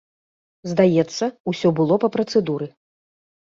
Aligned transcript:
Здаецца, 0.71 1.23
усё 1.51 1.67
было 1.81 1.99
па 2.05 2.11
працэдуры. 2.17 2.71